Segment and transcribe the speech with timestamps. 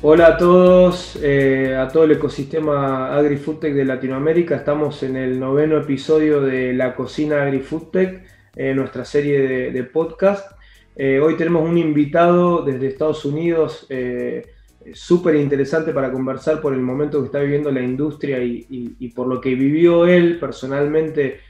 [0.00, 4.54] Hola a todos, eh, a todo el ecosistema AgriFoodTech de Latinoamérica.
[4.54, 8.22] Estamos en el noveno episodio de La Cocina AgriFoodTech,
[8.54, 10.52] eh, nuestra serie de, podcast.
[10.94, 14.46] Eh, hoy tenemos un invitado desde Estados Unidos, eh,
[14.92, 19.40] súper interesante para conversar por el momento que está viviendo la industria y, por lo
[19.40, 21.40] que vivió él personalmente,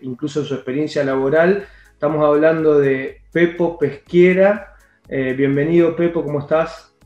[0.00, 1.64] incluso su experiencia laboral.
[1.92, 4.71] Estamos hablando de Pepo Pesquiera.
[5.14, 6.96] Eh, bienvenido, Pepo, ¿cómo estás?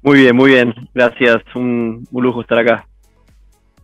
[0.00, 2.88] Muy bien, muy bien, gracias, un, lujo estar acá.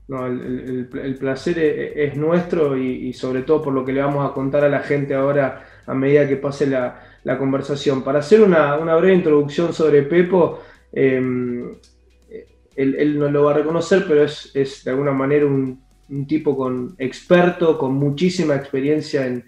[0.08, 4.64] el, placer e, es, nuestro y, sobre todo por lo que le vamos a contar
[4.64, 7.02] a la gente ahora a medida que pase la,
[7.38, 8.02] conversación.
[8.02, 11.70] Para hacer una, breve introducción sobre Pepo, em,
[12.76, 16.94] él, no lo va a reconocer, pero es, de alguna manera un, un, tipo con
[16.96, 19.44] experto, con muchísima experiencia en,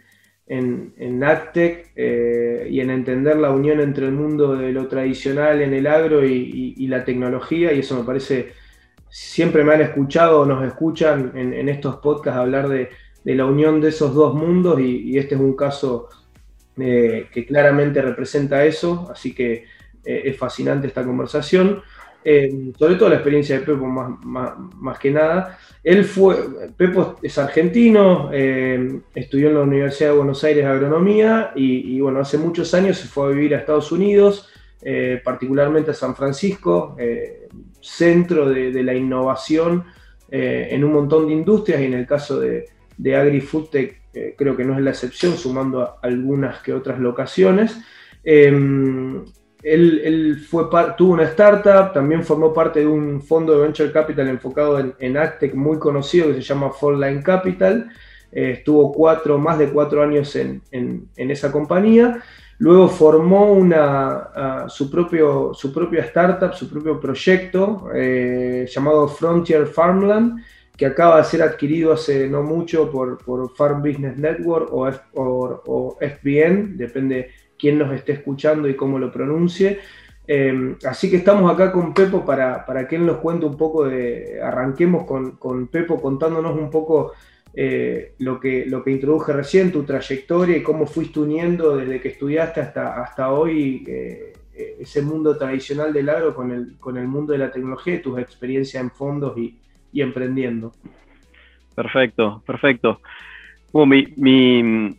[0.47, 5.63] en, en Actec eh, y en entender la unión entre el mundo de lo tradicional
[5.63, 8.53] en el agro y, la tecnología, y eso me parece,
[9.09, 12.91] siempre me han escuchado o nos escuchan en, estos podcasts hablar de,
[13.25, 16.09] la unión de esos dos mundos, y, este es un caso
[16.79, 19.65] eh, que claramente representa eso, así que
[20.05, 21.83] eh, es fascinante esta conversación.
[22.27, 25.59] Eh, sobre todo la experiencia de Pepo más, que nada.
[25.83, 32.01] Él fue, Pepo es argentino, eh, estudió en la Universidad de Buenos Aires Agronomía y,
[32.01, 34.49] bueno, hace muchos años se fue a vivir a Estados Unidos,
[34.81, 36.97] eh, particularmente a San Francisco,
[37.81, 39.85] centro de, la innovación
[40.31, 42.65] en un montón de industrias y en el caso de,
[42.97, 44.01] de AgriFoodTech
[44.37, 47.79] creo que no es la excepción, sumando algunas que otras locaciones.
[49.65, 50.65] Él, fue,
[50.99, 55.17] tuvo una startup, también formó parte de un fondo de venture capital enfocado en, en
[55.17, 57.91] Actec muy conocido que se llama Line Capital.
[58.31, 60.61] Eh, estuvo cuatro, más de cuatro años en,
[61.17, 62.23] esa compañía.
[62.59, 70.43] Luego formó una, su, propio, propia startup, su propio proyecto eh, llamado Frontier Farmland,
[70.77, 73.19] que acaba de ser adquirido hace no mucho por,
[73.57, 77.31] Farm Business Network o, o FBN, depende
[77.65, 79.81] quién nos esté escuchando y cómo lo pronuncie.
[80.27, 83.87] Em, así que estamos acá con Pepo para, para, que él nos cuente un poco
[83.87, 87.13] de, arranquemos con, Pepo contándonos un poco
[87.55, 92.09] eh, lo, que, lo que introduje recién, tu trayectoria y cómo fuiste uniendo desde que
[92.09, 94.35] estudiaste hasta, hasta hoy eh,
[94.79, 98.19] ese mundo tradicional del agro con el, con el mundo de la tecnología y tus
[98.19, 99.59] experiencias en fondos y,
[99.95, 100.73] emprendiendo.
[101.75, 103.01] Perfecto, perfecto.
[103.73, 104.99] mi, mi,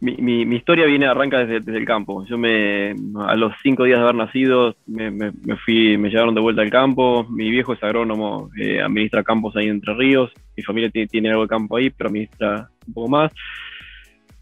[0.00, 2.24] mi, historia viene, arranca desde, el campo.
[2.26, 2.94] Yo me,
[3.26, 5.32] a los cinco días de haber nacido, me, me,
[5.64, 7.24] fui, me llevaron de vuelta al campo.
[7.30, 10.30] Mi viejo es agrónomo, eh, administra campos ahí en Entre Ríos.
[10.56, 13.32] Mi familia tiene, algo de campo ahí, pero administra un poco más.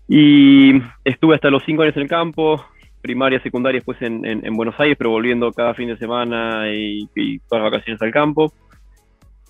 [0.08, 0.72] Y
[1.04, 2.64] estuve hasta los cinco años en el campo,
[3.00, 7.06] primaria, secundaria, después en, en, Buenos Aires, pero volviendo cada fin de semana y,
[7.48, 8.52] todas las vacaciones al campo.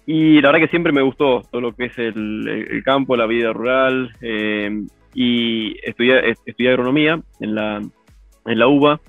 [0.05, 3.27] Y la verdad que siempre me gustó todo lo que es el, el campo, la
[3.27, 4.13] vida rural.
[4.21, 4.85] Eh,
[5.15, 7.77] y estudié, estudié agronomía en la,
[8.47, 9.01] en la UBA,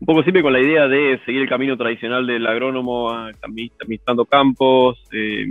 [0.00, 4.98] un poco siempre con la idea de seguir el camino tradicional del agrónomo, administrando campos.
[5.12, 5.46] Eh,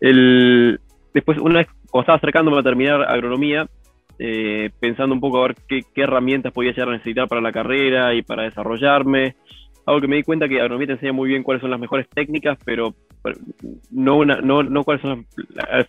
[0.00, 0.80] el,
[1.12, 3.66] después, una vez cuando estaba acercándome a terminar agronomía,
[4.18, 7.52] eh, pensando un poco a ver qué, qué, herramientas podía llegar a necesitar para la
[7.52, 9.34] carrera y para desarrollarme.
[9.86, 12.08] Algo que me di cuenta que agronomía te enseña muy bien cuáles son las mejores
[12.08, 12.94] técnicas, pero
[13.90, 15.26] no, una, no, no cuáles son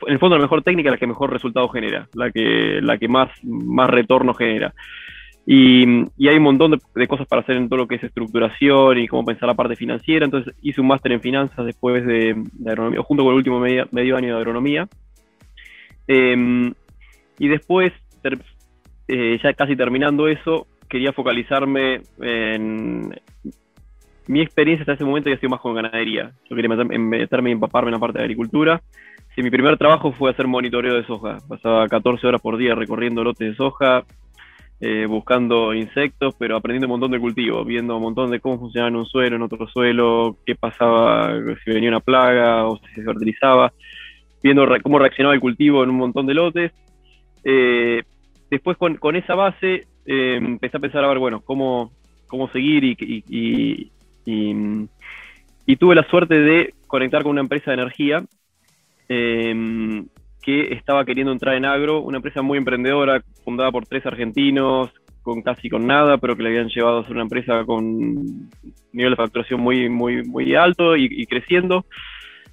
[0.07, 2.97] en el fondo la mejor técnica es la que mejor resultado genera, la que, la
[2.97, 4.73] que más, más retorno genera.
[5.45, 5.83] Y,
[6.27, 9.25] hay un montón de, cosas para hacer en todo lo que es estructuración y cómo
[9.25, 10.25] pensar la parte financiera.
[10.25, 14.15] Entonces hice un máster en finanzas después de, agronomía, junto con el último medio, medio
[14.15, 14.87] año de agronomía.
[16.07, 16.73] Em,
[17.39, 17.91] y después,
[19.07, 23.13] eh, ya casi terminando eso, quería focalizarme en,
[24.27, 26.31] mi experiencia hasta ese momento había sido más con ganadería.
[26.49, 28.81] Yo quería meterme, y empaparme en la parte de agricultura.
[29.35, 31.39] Mi primer trabajo fue hacer monitoreo de soja.
[31.47, 34.03] Pasaba 14 horas por día recorriendo lotes de soja,
[34.79, 38.89] eh, buscando insectos, pero aprendiendo un montón de cultivo, viendo un montón de cómo funcionaba
[38.89, 41.33] en un suelo, en otro suelo, qué pasaba
[41.63, 43.73] si venía una plaga o si se fertilizaba,
[44.43, 46.71] viendo cómo reaccionaba el cultivo en un montón de lotes.
[47.43, 48.03] Eh,
[48.51, 51.91] después con, esa base eh, empecé a pensar a ver, bueno, cómo,
[52.27, 53.91] cómo seguir y, y,
[54.25, 58.23] tuve la suerte de conectar con una empresa de energía
[59.09, 60.07] em,
[60.41, 64.91] que estaba queriendo entrar en agro, una empresa muy emprendedora, fundada por tres argentinos,
[65.23, 68.49] con casi con nada, pero que le habían llevado a ser una empresa con
[68.91, 71.85] nivel de facturación muy, muy, muy alto y, creciendo.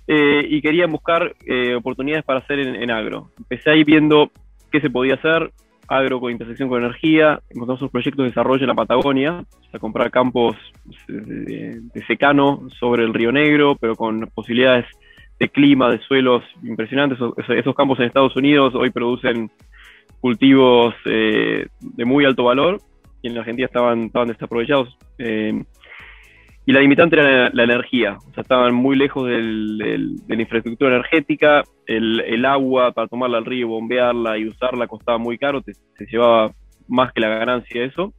[0.06, 3.30] Eh, y querían buscar eh, oportunidades para hacer en, agro.
[3.38, 4.30] Empecé ahí viendo
[4.70, 5.52] qué se podía hacer.
[5.90, 10.10] Agro con intersección con energía, encontramos unos proyectos de desarrollo en la Patagonia, a comprar
[10.10, 10.56] campos
[11.08, 14.86] de, secano sobre el Río Negro, pero con posibilidades
[15.40, 17.18] de clima, de suelos impresionantes.
[17.48, 19.50] Esos, campos en Estados Unidos hoy producen
[20.20, 22.80] cultivos eh, de muy alto valor
[23.20, 24.96] y en la Argentina estaban, estaban desaprovechados.
[25.18, 25.64] Eh,
[26.66, 29.40] y la limitante era la, energía, o sea, estaban muy lejos de
[30.28, 35.62] la infraestructura energética, el, agua para tomarla al río, bombearla y usarla costaba muy caro,
[35.62, 36.52] se llevaba
[36.86, 38.12] más que la ganancia eso.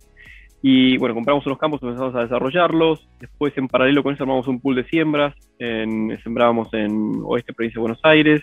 [0.64, 4.60] Y bueno, compramos unos campos, empezamos a desarrollarlos, después en paralelo con eso armamos un
[4.60, 8.42] pool de siembras, sembrábamos en Oeste, Provincia de Buenos Aires,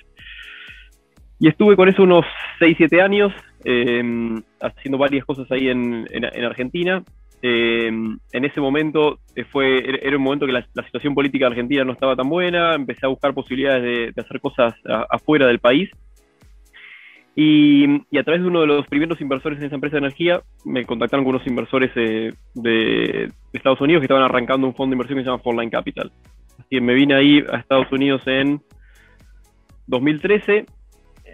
[1.39, 2.25] y estuve con eso unos
[2.59, 3.33] 6-7 años,
[3.65, 7.05] em, haciendo varias cosas ahí en, en Argentina,
[7.43, 11.85] eh, en ese momento eh, fue, era un momento que la, situación política de Argentina
[11.85, 14.75] no estaba tan buena, empecé a buscar posibilidades de, hacer cosas
[15.11, 15.91] afuera del país.
[17.41, 17.87] Y,
[18.19, 21.25] a través de uno de los primeros inversores en esa empresa de energía, me contactaron
[21.25, 25.25] con unos inversores eh, de, Estados Unidos que estaban arrancando un fondo de inversión que
[25.25, 26.11] se llama Frontline Capital.
[26.59, 28.61] Así que me vine ahí a Estados Unidos en
[29.87, 30.67] 2013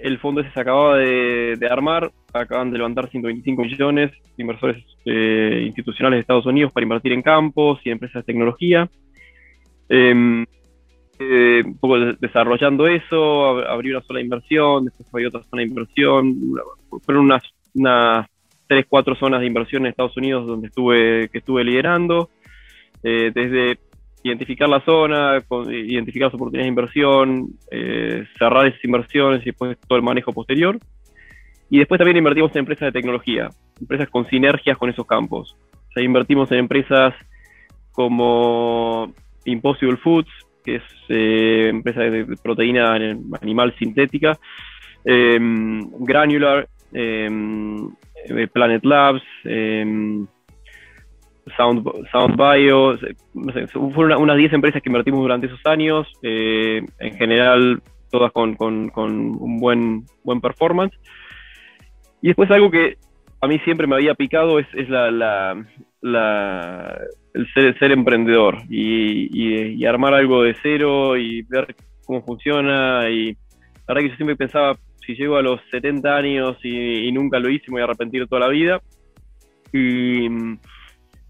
[0.02, 5.62] el fondo ese se acababa de, armar, acaban de levantar 125 millones de inversores eh,
[5.66, 8.88] institucionales de Estados Unidos para invertir en campos y empresas de tecnología.
[9.88, 10.44] Em,
[11.18, 16.36] eh, un poco desarrollando eso, abrí una sola inversión, después había otra zona de inversión,
[17.04, 17.42] fueron unas,
[17.74, 18.26] unas
[18.66, 22.30] 3, 4 zonas de inversión en Estados Unidos donde estuve, que estuve liderando,
[23.02, 23.78] eh, desde
[24.24, 25.38] identificar la zona,
[25.70, 30.78] identificar las oportunidades de inversión, eh, cerrar esas inversiones y después todo el manejo posterior.
[31.68, 35.56] Y después también invertimos en empresas de tecnología, empresas con sinergias con esos campos.
[35.72, 37.14] O sea, invertimos en empresas
[37.92, 39.12] como
[39.44, 40.30] Impossible Foods,
[40.64, 44.38] que es eh, empresa de proteína animal sintética,
[45.04, 47.90] em, Granular, em,
[48.26, 50.26] eh, Planet Labs, em,
[51.56, 52.98] Sound, Sound Bio,
[53.94, 58.56] fueron unas 10 empresas que invertimos durante esos años, eh, en general todas con,
[58.94, 60.94] un buen, buen performance.
[62.22, 62.96] Y después algo que
[63.40, 65.66] a mí siempre me había picado es, la,
[67.34, 71.74] el ser, emprendedor y, armar algo de cero y ver
[72.06, 73.10] cómo funciona.
[73.10, 77.12] Y la verdad que yo siempre pensaba, si llego a los 70 años y, y
[77.12, 78.80] nunca lo hice, me voy a arrepentir toda la vida.
[79.72, 80.28] Y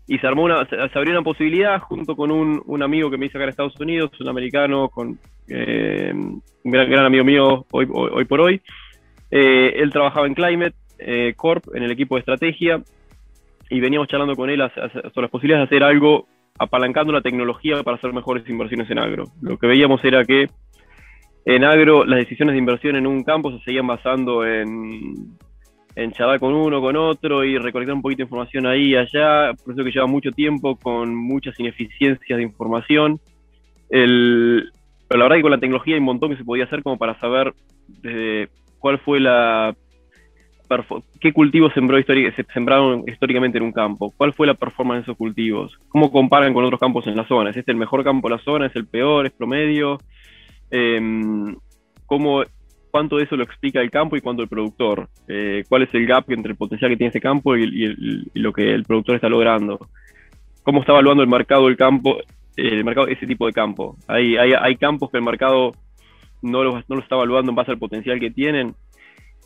[0.07, 3.39] y se armó una, abrió una posibilidad junto con un, un, amigo que me hizo
[3.39, 5.19] acá en Estados Unidos, un americano, con
[5.49, 8.61] eh, un gran, amigo mío hoy, hoy, por hoy.
[9.31, 12.83] Eh, él trabajaba en Climate eh, Corp, en el equipo de estrategia,
[13.71, 16.27] y veníamos charlando con él sobre las posibilidades de hacer algo
[16.59, 19.25] apalancando la tecnología para hacer mejores inversiones en agro.
[19.41, 20.49] Lo que veíamos era que
[21.47, 25.37] en agro las decisiones de inversión en un campo se seguían basando en
[25.97, 29.53] en charlar con uno, con otro y recolectar un poquito de información ahí y allá,
[29.65, 33.21] por eso que lleva mucho tiempo con muchas ineficiencias de información.
[33.89, 36.99] Pero la verdad que con la tecnología hay un montón que se podía hacer como
[36.99, 37.53] para saber
[38.03, 38.49] desde
[38.79, 39.75] cuál fue la
[41.21, 45.17] qué cultivos sembró se sembraron históricamente en un campo, cuál fue la performance de esos
[45.17, 48.37] cultivos, cómo comparan con otros campos en la zona, es este el mejor campo de
[48.37, 49.99] la zona, es el peor, es promedio,
[50.71, 51.01] eh,
[52.07, 52.43] cómo
[52.95, 56.07] cuánto de eso lo explica el campo y cuánto el productor, eh, cuál es el
[56.07, 57.67] gap entre el potencial que tiene ese campo y,
[58.35, 59.89] lo que el productor está logrando,
[60.63, 62.21] cómo está evaluando el mercado del campo,
[62.57, 63.97] eh, el mercado ese tipo de campo.
[64.07, 65.73] Hay, hay, campos que el mercado
[66.41, 68.77] no lo, no lo está evaluando en base al potencial que tienen.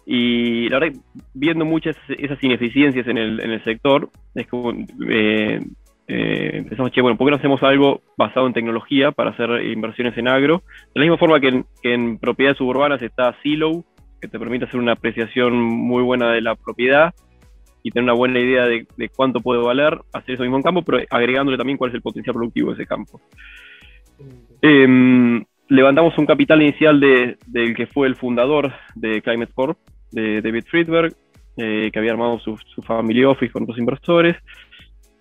[0.05, 1.00] Y la verdad,
[1.33, 4.75] viendo muchas esas ineficiencias en el, en el sector, es como
[5.09, 5.62] eh,
[6.10, 10.16] eh, empezamos, che, bueno, ¿por qué no hacemos algo basado en tecnología para hacer inversiones
[10.16, 10.62] en agro?
[10.94, 13.84] De la misma forma que en, propiedades suburbanas está Silo,
[14.18, 17.14] que te permite hacer una apreciación muy buena de la propiedad
[17.82, 20.98] y tener una buena idea de, cuánto puede valer, hacer eso mismo en campo, pero
[21.10, 23.20] agregándole también cuál es el potencial productivo de ese campo.
[24.62, 29.78] Em, levantamos un capital inicial del que fue el fundador de Climate Corp,
[30.10, 31.14] de David Friedberg,
[31.58, 34.36] eh, que había armado su, su family office con otros inversores.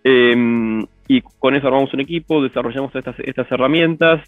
[0.10, 4.22] Em, y con eso armamos un equipo, desarrollamos estas, herramientas,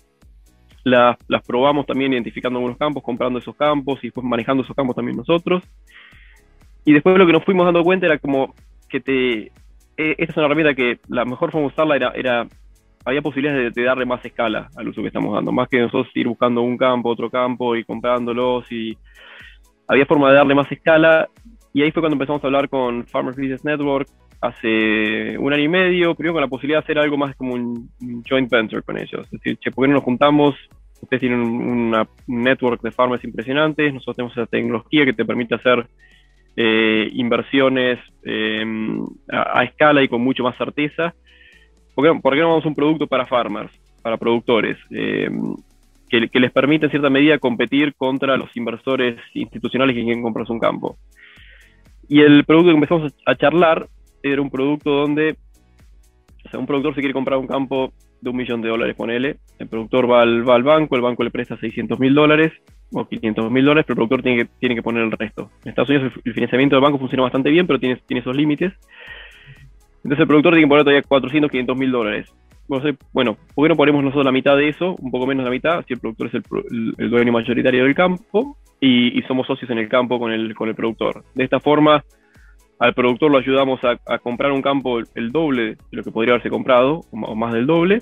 [0.84, 4.98] las, las, probamos también identificando algunos campos, comprando esos campos y después manejando esos campos
[4.98, 5.64] también nosotros.
[6.84, 8.54] Y después lo que nos fuimos dando cuenta era como
[8.90, 9.54] que te,
[9.96, 12.48] e, esta es una herramienta que la mejor forma de usarla era, era
[13.06, 16.28] había posibilidades de, darle más escala al uso que estamos dando, más que nosotros ir
[16.28, 18.98] buscando un campo, otro campo y comprándolos y
[19.88, 21.30] había forma de darle más escala
[21.72, 24.10] y ahí fue cuando empezamos a hablar con Farmers Business Network,
[24.42, 27.90] hace un año y medio, primero con la posibilidad de hacer algo más como un,
[28.28, 29.26] joint venture con ellos.
[29.26, 30.56] Es decir, che, ¿por qué no nos juntamos?
[31.02, 35.88] Ustedes tienen un, network de farmers impresionantes, nosotros tenemos esa tecnología que te permite hacer
[36.56, 41.14] eh, inversiones em, a, escala y con mucho más certeza.
[41.96, 45.56] ¿Por qué, no vamos a un producto para farmers, para productores, em,
[46.10, 50.60] que, les permite en cierta medida competir contra los inversores institucionales que quieren comprarse un
[50.60, 50.98] campo?
[52.08, 53.88] Y el producto que empezamos a charlar
[54.24, 55.38] era un producto donde,
[56.54, 60.10] un productor se quiere comprar un campo de un millón de dólares, ponele, el productor
[60.10, 62.52] va al, va al banco, el banco le presta 600 mil dólares
[62.92, 65.52] o 500 mil dólares, pero el productor tiene que, tiene que poner el resto.
[65.64, 68.74] En Estados Unidos el, financiamiento del banco funciona bastante bien, pero tiene, tiene esos límites.
[69.98, 72.30] Entonces el productor tiene que poner todavía 400, 500 mil dólares.
[73.12, 74.96] Bueno, ¿por qué no ponemos nosotros la mitad de eso?
[75.00, 79.20] Un poco menos la mitad, si el productor es el, dueño mayoritario del campo y,
[79.24, 81.24] somos socios en el campo con el, con el productor.
[81.34, 82.04] De esta forma,
[82.80, 86.50] al productor lo ayudamos a, comprar un campo el, doble de lo que podría haberse
[86.50, 88.02] comprado, o más del doble,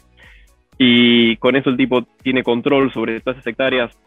[0.78, 3.98] y con eso el tipo tiene control sobre esas hectáreas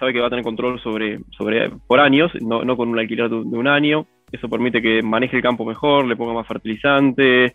[0.00, 3.28] sabe que va a tener control sobre, sobre por años, no, no con un alquiler
[3.28, 4.06] de, un año.
[4.32, 7.54] Eso permite que maneje el campo mejor, le ponga más fertilizante,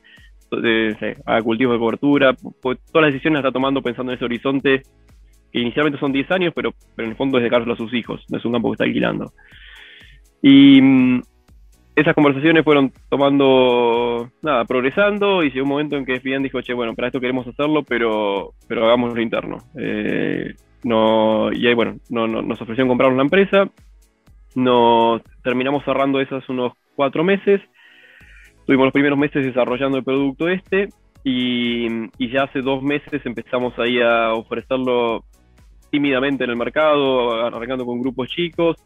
[1.25, 2.36] haga cultivos de cobertura.
[2.62, 4.84] Pues, todas las decisiones las está tomando pensando en ese horizonte
[5.51, 8.24] que inicialmente son 10 años, pero, pero en el fondo es dejárselo a sus hijos,
[8.29, 9.32] no es un campo que está alquilando.
[10.41, 11.22] Y mm,
[11.96, 16.74] esas conversaciones fueron tomando, nada, progresando y llegó un momento en que Fian dijo, che,
[16.74, 19.60] bueno, para esto queremos hacerlo, pero, pero hagámoslo interno.
[19.80, 23.70] Eh, no, y ahí, bueno, no, nos ofrecieron comprar una empresa.
[24.56, 27.62] Nos terminamos cerrando esas unos cuatro meses.
[28.66, 30.90] Tuvimos los primeros meses desarrollando el producto este
[31.24, 31.88] y,
[32.20, 35.24] ya hace dos meses empezamos ahí a ofrecerlo
[35.92, 38.78] tímidamente en el mercado, arrancando con grupos chicos.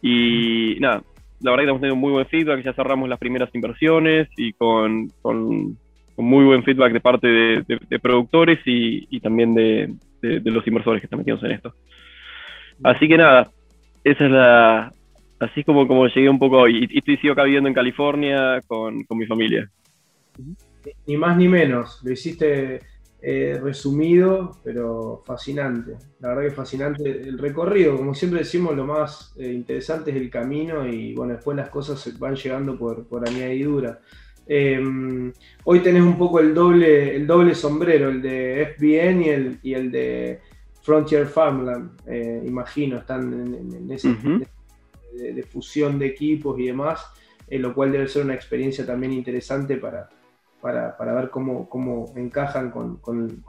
[0.00, 1.02] Y nada,
[1.42, 5.08] la verdad que estamos teniendo muy buen feedback, ya cerramos las primeras inversiones y con,
[5.20, 5.76] con,
[6.16, 11.42] muy buen feedback de parte de, productores y también de, los inversores que están metidos
[11.44, 11.74] en esto.
[12.82, 13.50] Así que nada,
[14.04, 14.92] esa es la.
[15.38, 16.88] Así como, como llegué un poco hoy.
[16.90, 19.68] Y, estoy sigo acá viviendo en California con, mi familia.
[21.06, 22.00] Ni más ni menos.
[22.04, 22.80] Lo hiciste
[23.24, 25.92] eh, resumido, pero fascinante.
[26.18, 27.96] La verdad que fascinante el recorrido.
[27.96, 32.18] Como siempre decimos, lo más eh, interesante es el camino y bueno, después las cosas
[32.18, 34.00] van llegando por, por añadidura.
[34.44, 39.58] Em, hoy tenés un poco el doble, el doble sombrero, el de FBN y el,
[39.62, 40.40] y el de
[40.80, 44.16] Frontier Farmland, eh, imagino, están en, ese
[45.12, 47.06] de, fusión de equipos y demás,
[47.48, 50.08] lo cual debe ser una experiencia también interesante para,
[50.62, 53.00] para, ver cómo, cómo encajan con,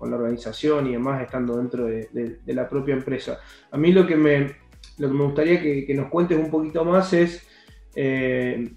[0.01, 3.39] la organización y demás, estando dentro de, la propia empresa.
[3.71, 4.55] A mí lo que me,
[4.97, 7.47] lo que me gustaría que, nos cuentes un poquito más es...
[7.95, 8.73] Eh,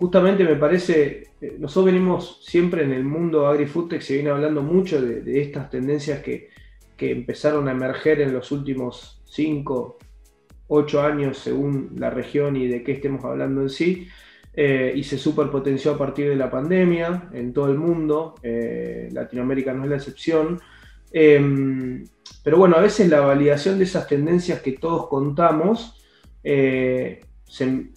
[0.00, 5.02] justamente me parece, eh, nosotros venimos siempre en el mundo agri-foodtech, se viene hablando mucho
[5.02, 6.48] de, estas tendencias que,
[6.98, 9.98] empezaron a emerger en los últimos 5,
[10.68, 14.06] 8 años según la región y de qué estemos hablando en sí,
[14.52, 19.72] eh, y se superpotenció a partir de la pandemia en todo el mundo, eh, Latinoamérica
[19.72, 20.60] no es la excepción.
[21.12, 22.04] Em,
[22.42, 25.96] pero bueno, a veces la validación de esas tendencias que todos contamos
[26.42, 27.90] se,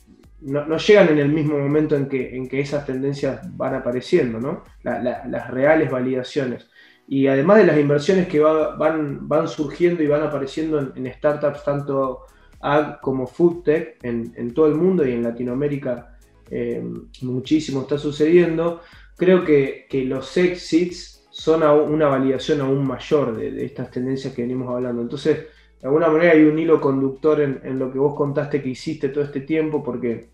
[0.43, 4.63] no, llegan en el mismo momento en que, en que esas tendencias van apareciendo, ¿no?
[4.83, 6.69] las reales validaciones.
[7.07, 12.25] Y además de las inversiones que van, van surgiendo y van apareciendo en, startups tanto
[12.61, 16.12] ag como foodtech en, en todo el mundo y en Latinoamérica
[16.49, 16.83] eh,
[17.21, 18.81] muchísimo está sucediendo,
[19.17, 25.01] creo que, los exits son una validación aún mayor de, estas tendencias que venimos hablando.
[25.01, 25.47] Entonces,
[25.81, 29.23] de alguna manera hay un hilo conductor en, lo que vos contaste que hiciste todo
[29.23, 30.27] este tiempo, porque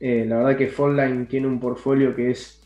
[0.00, 2.62] eh, la verdad que Frontline tiene un portfolio que es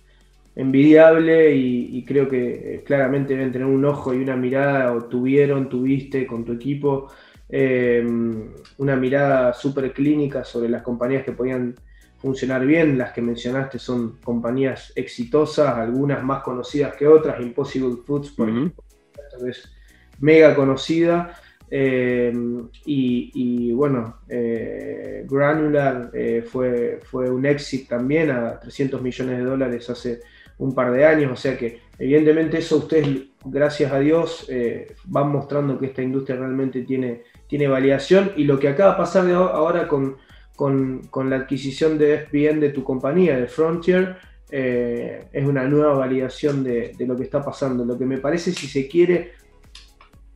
[0.55, 5.69] envidiable y, creo que eh, claramente deben tener un ojo y una mirada, o tuvieron,
[5.69, 7.09] tuviste con tu equipo,
[8.79, 11.75] una mirada súper clínica sobre las compañías que podían
[12.23, 12.97] funcionar bien.
[12.97, 18.83] Las que mencionaste son compañías exitosas, algunas más conocidas que otras, Impossible Foods, por ejemplo,
[19.47, 19.71] es
[20.21, 21.37] mega conocida.
[21.75, 22.33] Eh,
[22.85, 29.89] y, bueno, eh, Granular eh, fue, fue un éxito también a 300 millones de dólares
[29.91, 30.21] hace
[30.59, 34.47] un par de años, o sea que evidentemente eso ustedes, gracias a Dios,
[35.05, 39.31] van mostrando que esta industria realmente tiene, tiene validación y lo que acaba de pasar
[39.31, 40.19] ahora con,
[40.57, 44.17] con, la adquisición de FBN de tu compañía, de Frontier,
[44.51, 47.85] es una nueva validación de, lo que está pasando.
[47.85, 49.33] Lo que me parece, si se quiere,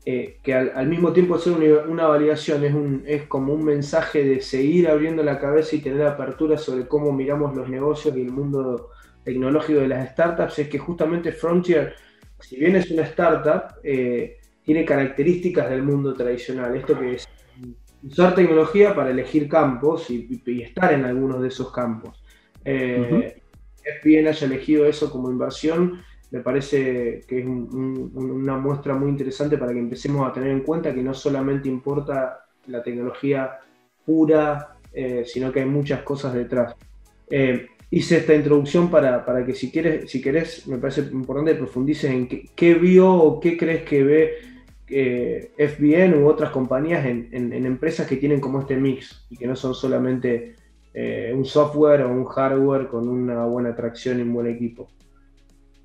[0.09, 1.55] eh, que al, mismo tiempo ser
[1.89, 6.87] una, validación es como un mensaje de seguir abriendo la cabeza y tener apertura sobre
[6.87, 8.91] cómo miramos los negocios y el mundo
[9.25, 11.97] tecnológico de las startups, es que justamente Frontier,
[12.39, 16.77] si bien es una startup, eh, tiene características del mundo tradicional.
[16.77, 17.29] Esto que es
[18.03, 22.23] usar tecnología para elegir campos y, estar en algunos de esos campos.
[22.65, 23.41] Eh,
[24.01, 29.73] FBN haya elegido eso como inversión, me parece que es una muestra muy interesante para
[29.73, 33.59] que empecemos a tener en cuenta que no solamente importa la tecnología
[34.05, 36.75] pura, eh, sino que hay muchas cosas detrás.
[37.31, 42.11] Eh, hice esta introducción para, que si quieres, si querés, me parece importante que profundices
[42.11, 44.35] en qué, vio o qué crees que ve
[44.89, 49.57] eh, FBN u otras compañías en, empresas que tienen como este mix y que no
[49.57, 50.55] son solamente
[50.95, 54.89] eh, un software o un hardware con una buena atracción y un buen equipo.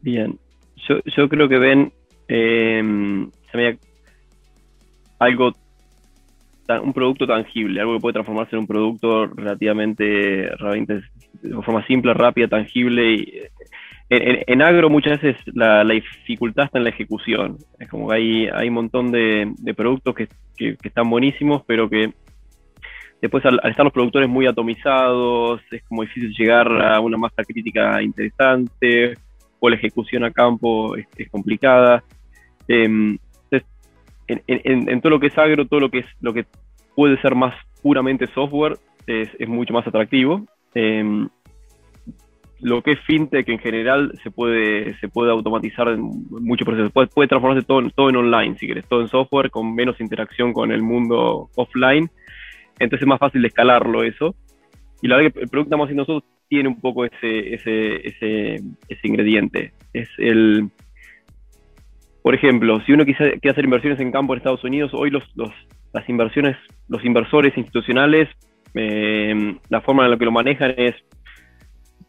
[0.02, 0.38] Bien,
[1.16, 1.92] yo, creo que ven
[2.28, 3.28] eh,
[5.20, 5.54] algo,
[6.84, 11.02] un producto tangible, algo que puede transformarse en un producto relativamente, de
[11.64, 13.34] forma simple, rápida, tangible y
[14.14, 17.58] en, agro muchas veces la, dificultad está en la ejecución.
[17.80, 20.28] Es como que hay, hay un montón de, productos que,
[20.84, 22.14] están buenísimos, pero que
[23.22, 28.02] después al, estar los productores muy atomizados, es como difícil llegar a una masa crítica
[28.02, 29.14] interesante,
[29.60, 32.04] o la ejecución a campo es, complicada.
[32.68, 33.18] Em,
[33.50, 33.70] entonces,
[34.28, 36.46] en, todo lo que es agro, todo lo que es lo que
[36.96, 38.78] puede ser más puramente software
[39.08, 40.46] es, es mucho más atractivo.
[40.74, 41.30] Em,
[42.62, 46.92] lo que es fintech en general se puede, se puede automatizar en muchos procesos.
[46.92, 50.54] Puede, puede transformarse todo, todo en online, si quieres, todo en software, con menos interacción
[50.54, 52.10] con el mundo offline.
[52.80, 54.36] Entonces es más fácil de escalarlo eso.
[55.02, 58.08] Y la verdad que el producto que estamos haciendo nosotros tiene un poco ese, ese,
[58.08, 58.56] ese,
[58.88, 59.74] ese ingrediente.
[59.94, 60.70] Es el.
[62.22, 65.50] Por ejemplo, si uno quiere, hacer inversiones en campo en Estados Unidos, hoy los, los
[65.94, 66.56] las inversiones,
[66.88, 68.30] los inversores institucionales,
[68.76, 70.94] eh, la forma en la que lo manejan es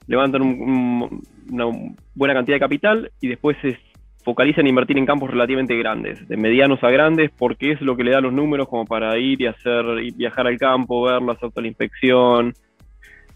[0.07, 1.67] levantan una
[2.15, 3.79] buena cantidad de capital y después se
[4.25, 8.05] focalizan en invertir en campos relativamente grandes, de medianos a grandes, porque es lo que
[8.05, 11.51] le da los números como para ir y hacer, y viajar al campo, verlo, hacer
[11.51, 12.55] toda la inspección,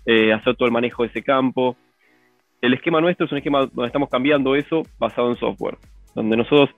[0.05, 1.77] eh, hacer todo el manejo de ese campo.
[2.61, 5.77] El esquema nuestro es un esquema donde estamos cambiando eso basado en software,
[6.15, 6.71] donde nosotros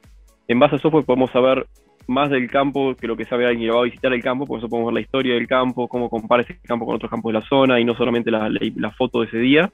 [0.49, 1.67] en base a software podemos saber
[2.09, 4.59] más del campo que lo que sabe alguien que va a visitar el campo, por
[4.59, 7.39] eso podemos ver la historia del campo, cómo compara ese campo con otros campos de
[7.39, 9.71] la zona y no solamente la, foto de ese día.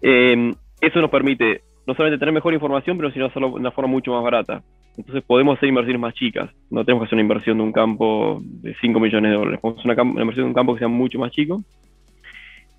[0.00, 3.90] Eh, eso nos permite no solamente tener mejor información, pero sino hacerlo de una forma
[3.90, 4.62] mucho más barata.
[4.96, 6.50] Entonces podemos hacer inversiones más chicas.
[6.70, 9.60] No tenemos que hacer una inversión de un campo de 5 millones de dólares.
[9.60, 11.62] Podemos hacer una, inversión de un campo que sea mucho más chico.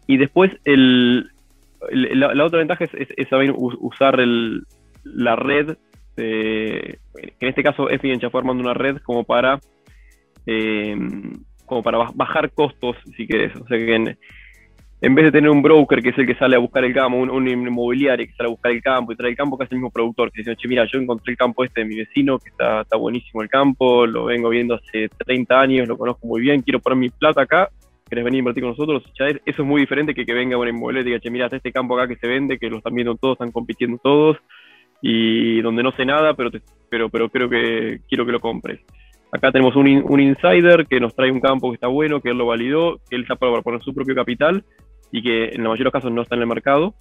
[0.07, 1.29] Y después el,
[1.91, 4.19] la, otra ventaja es, saber usar
[5.03, 5.77] la red
[6.17, 9.59] este, en este caso Efigen ya fue armando una red como para
[10.45, 10.97] eh,
[11.65, 13.53] como para bajar costos, si querés.
[13.57, 16.59] O sea que en, vez de tener un broker que es el que sale a
[16.59, 19.57] buscar el campo, un, inmobiliario que sale a buscar el campo y trae el campo,
[19.57, 21.87] que es el mismo productor, que dice, che, mira, yo encontré el campo este de
[21.87, 25.97] mi vecino, que está, está buenísimo el campo, lo vengo viendo hace 30 años, lo
[25.97, 27.69] conozco muy bien, quiero poner mi plata acá,
[28.09, 31.01] querés venir a invertir con nosotros, eso es muy diferente que que venga una inmobiliaria
[31.01, 33.33] y diga, che, mira, este campo acá que se vende, que lo están viendo todos,
[33.33, 34.37] están compitiendo todos,
[35.01, 36.49] y donde no sé nada, pero,
[36.89, 38.79] pero, pero creo que quiero que lo compres.
[39.31, 42.37] Acá tenemos un, un, insider que nos trae un campo que está bueno, que él
[42.37, 44.63] lo validó, que él está para poner su propio capital
[45.11, 46.93] y que en la mayoría de los casos no está en el mercado.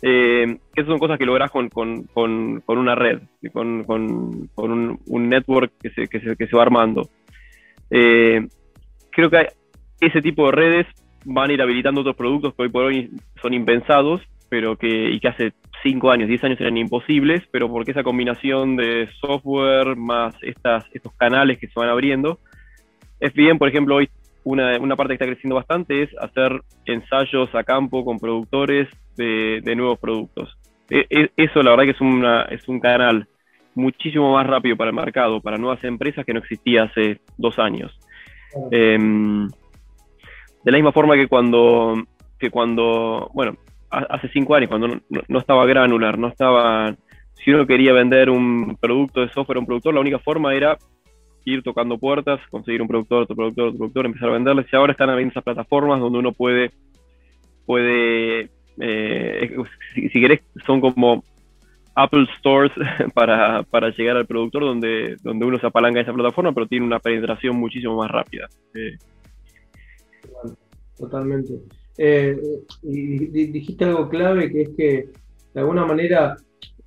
[0.00, 3.20] Eh, esas son cosas que logras con, con, con, con una red,
[3.52, 7.08] con, un, un, network que se, que, se, que se va armando.
[7.90, 8.46] Eh,
[9.10, 9.48] creo que
[10.00, 10.86] ese tipo de redes
[11.24, 13.10] van a ir habilitando otros productos que hoy por hoy
[13.42, 17.92] son impensados, pero que, y que hace 5 años, 10 años eran imposibles, pero porque
[17.92, 22.38] esa combinación de software más estas, estos canales que se van abriendo,
[23.20, 24.08] es bien, por ejemplo, hoy
[24.44, 29.60] una, una parte que está creciendo bastante es hacer ensayos a campo con productores de,
[29.76, 30.56] nuevos productos.
[30.88, 33.28] E, e, eso la verdad que es, una, es un canal
[33.74, 37.92] muchísimo más rápido para el mercado, para nuevas empresas que no existía hace dos años.
[38.70, 41.94] Em, de la misma forma que cuando,
[42.38, 43.56] que cuando, bueno,
[43.90, 46.94] hace cinco años, cuando no, estaba granular, no estaba.
[47.34, 50.76] Si uno quería vender un producto de software a un productor, la única forma era
[51.44, 54.66] ir tocando puertas, conseguir un productor, otro productor, otro productor, empezar a venderles.
[54.70, 56.72] Y ahora están habiendo esas plataformas donde uno puede,
[57.64, 59.56] puede eh,
[59.94, 61.24] si, querés, son como
[61.94, 62.72] Apple Stores
[63.14, 66.84] para, para, llegar al productor, donde, donde uno se apalanca en esa plataforma, pero tiene
[66.86, 68.48] una penetración muchísimo más rápida.
[70.98, 71.54] Totalmente.
[72.00, 72.40] Eh,
[72.82, 75.08] y dijiste algo clave que es que
[75.52, 76.36] de alguna manera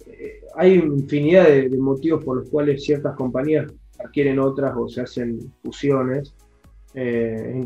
[0.08, 5.40] eh, hay infinidad de, motivos por los cuales ciertas compañías adquieren otras o se hacen
[5.62, 6.34] fusiones.
[6.94, 7.66] Eh,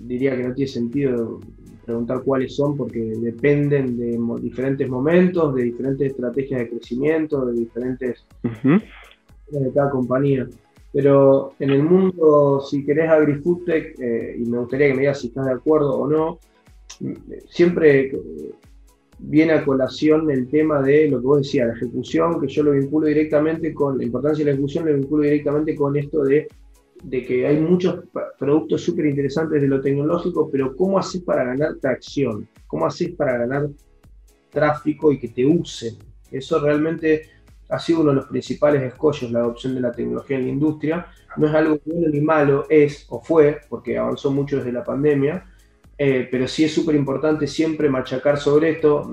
[0.00, 1.40] diría que no tiene sentido
[1.84, 8.24] preguntar cuáles son porque dependen de diferentes momentos, de diferentes estrategias de crecimiento, de diferentes
[8.42, 10.48] de cada compañía.
[10.92, 15.26] pero en el mundo, si querés AgriFoodTech, eh, y me gustaría que me digas si
[15.26, 16.38] estás de acuerdo o no,
[17.48, 18.12] siempre
[19.18, 22.72] viene a colación el tema de lo que vos decías, la ejecución, que yo lo
[22.72, 26.48] vinculo directamente con, la importancia de la ejecución lo vinculo directamente con esto de,
[27.02, 28.04] de que hay muchos
[28.38, 32.48] productos súper interesantes de lo tecnológico, pero ¿cómo haces para ganar tracción?
[32.66, 33.68] ¿Cómo haces para ganar
[34.50, 35.94] tráfico y que te usen?
[36.30, 37.22] Eso realmente
[37.68, 41.06] ha sido uno de los principales escollos, la adopción de la tecnología en la industria.
[41.36, 45.44] No es algo bueno ni malo, es o fue, porque avanzó mucho desde la pandemia,
[45.96, 49.12] eh, pero sí es súper importante siempre machacar sobre esto.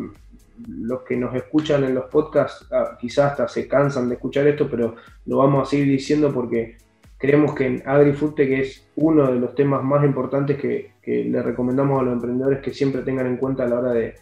[0.67, 4.69] Los que nos escuchan en los podcasts ah, quizás hasta se cansan de escuchar esto,
[4.69, 6.77] pero lo vamos a seguir diciendo porque
[7.17, 12.03] creemos que en AgriFoodTech es uno de los temas más importantes que, le recomendamos a
[12.03, 14.15] los emprendedores que siempre tengan en cuenta a la hora de,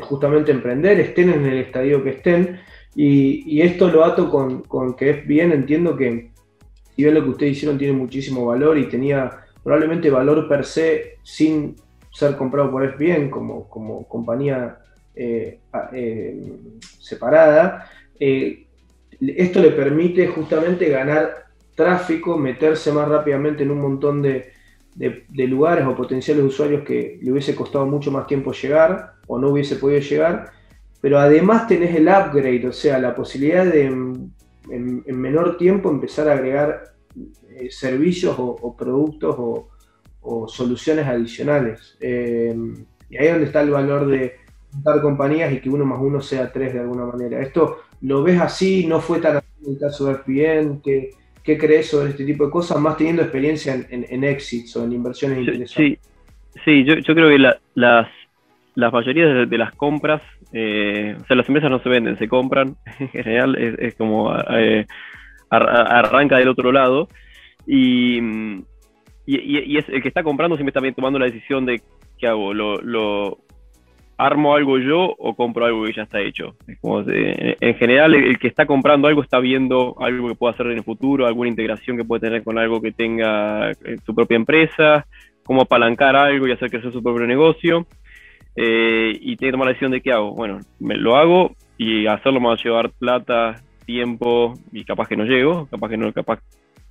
[0.00, 2.60] justamente emprender, estén en el estadio que estén.
[2.94, 6.30] Y, esto lo ato con, con, que es bien, entiendo que
[6.94, 9.30] si bien lo que ustedes hicieron tiene muchísimo valor y tenía
[9.62, 11.76] probablemente valor per se sin
[12.12, 14.78] ser comprado por SBN como, como compañía
[15.14, 15.60] eh,
[15.92, 16.58] eh,
[17.00, 18.66] separada, eh,
[19.20, 24.52] esto le permite justamente ganar tráfico, meterse más rápidamente en un montón de,
[25.36, 29.76] lugares o potenciales usuarios que le hubiese costado mucho más tiempo llegar o no hubiese
[29.76, 30.52] podido llegar,
[31.00, 34.32] pero además tenés el upgrade, o sea, la posibilidad de en,
[35.06, 36.92] menor tiempo empezar a agregar
[37.70, 39.71] servicios o productos o,
[40.22, 41.96] o soluciones adicionales.
[42.00, 42.54] Eh,
[43.10, 44.36] y ahí es donde está el valor de
[44.72, 47.40] juntar compañías y que uno más uno sea tres de alguna manera.
[47.40, 48.86] ¿Esto lo ves así?
[48.86, 50.80] ¿No fue tan así en el caso de RPN?
[50.82, 51.10] ¿Qué,
[51.42, 52.80] qué crees sobre este tipo de cosas?
[52.80, 55.74] Más teniendo experiencia en, en, exits o en inversiones interesantes.
[55.74, 55.98] Sí,
[56.64, 57.38] sí yo, yo creo que
[57.74, 58.08] las,
[58.74, 62.76] las mayorías de, las compras, eh, o sea, las empresas no se venden, se compran.
[62.98, 64.86] En general es, como eh,
[65.50, 67.08] arranca del otro lado.
[67.66, 68.20] Y,
[69.26, 71.80] y, es el que está comprando siempre está tomando la decisión de
[72.18, 73.38] qué hago, lo,
[74.18, 76.54] armo algo yo o compro algo que ya está hecho.
[76.68, 80.84] en, general, el, que está comprando algo está viendo algo que pueda hacer en el
[80.84, 83.72] futuro, alguna integración que puede tener con algo que tenga
[84.04, 85.06] su propia empresa,
[85.44, 87.86] cómo apalancar algo y hacer crecer su propio negocio.
[88.54, 90.34] Eh, y tiene que tomar la decisión de qué hago.
[90.34, 95.16] Bueno, me lo hago y hacerlo me va a llevar plata, tiempo y capaz que
[95.16, 96.40] no llego, capaz que no, capaz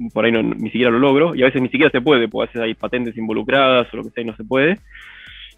[0.10, 2.44] por ahí no, ni siquiera lo logro, y a veces ni siquiera se puede, porque
[2.44, 4.80] a veces hay patentes involucradas o lo que sea y no se puede,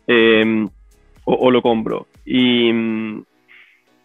[0.07, 0.67] eh,
[1.25, 2.07] o, lo compro.
[2.25, 2.71] Y,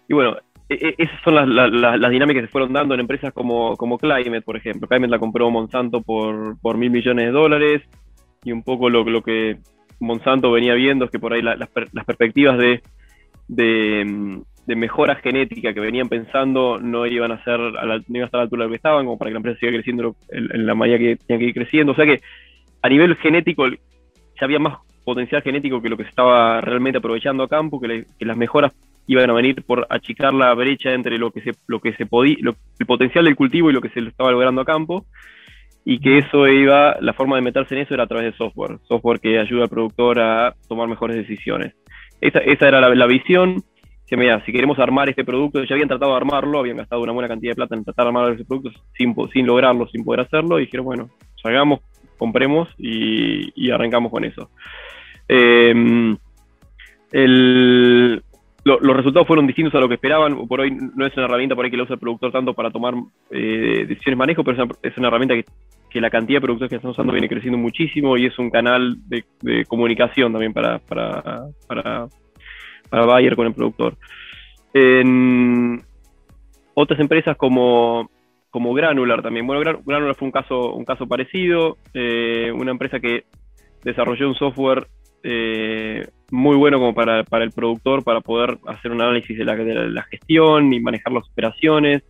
[0.09, 0.37] bueno,
[0.69, 3.99] e, e, esas son las, las, dinámicas que se fueron dando en empresas como, como
[3.99, 4.87] Climate, por ejemplo.
[4.87, 7.83] Climate la compró Monsanto por, por mil millones de dólares,
[8.45, 9.59] y un poco lo, que
[9.99, 12.83] Monsanto venía viendo es que por ahí las, las perspectivas de
[14.69, 18.39] de mejora genética que venían pensando no iban a ser a la, no a estar
[18.39, 20.67] a la altura de lo que estaban, como para que la empresa siga creciendo en,
[20.67, 21.93] la medida que tenía que ir creciendo.
[21.93, 22.21] O sea que
[22.83, 23.77] a nivel genético ya
[24.43, 28.37] había más potencial genético que lo que se estaba realmente aprovechando a campo, que, las
[28.37, 28.75] mejoras
[29.07, 32.37] iban a venir por achicar la brecha entre lo que se, lo que se podía,
[32.79, 35.07] el potencial del cultivo y lo que se estaba logrando a campo,
[35.83, 38.77] y que eso iba, la forma de meterse en eso era a través de software,
[38.87, 41.73] software que ayuda al productor a tomar mejores decisiones.
[42.21, 43.65] Esa, esa era la, la visión
[44.17, 47.29] mira, si queremos armar este producto, ya habían tratado de armarlo, habían gastado una buena
[47.29, 50.59] cantidad de plata en tratar de armar ese producto sin, sin lograrlo, sin poder hacerlo,
[50.59, 51.11] y dijeron, bueno,
[51.43, 51.81] salgamos,
[52.17, 54.51] compremos y, arrancamos con eso.
[55.29, 56.17] Em,
[58.65, 60.47] los resultados fueron distintos a lo que esperaban.
[60.47, 62.71] Por hoy no es una herramienta por ahí que lo usa el productor tanto para
[62.71, 62.95] tomar
[63.31, 66.93] eh, decisiones de manejo, pero es una, herramienta que, la cantidad de productores que están
[66.93, 72.09] usando viene creciendo muchísimo y es un canal de, comunicación también para, para
[72.89, 73.95] para Bayer con el productor.
[76.81, 78.09] Otras empresas como,
[78.51, 79.47] como Granular también.
[79.47, 83.25] Bueno, Granular fue un caso, un caso parecido, eh, una empresa que
[83.83, 84.87] desarrolló un software
[85.25, 90.73] eh, muy bueno como para, el productor, para poder hacer un análisis de la, gestión
[90.73, 92.05] y manejar las operaciones.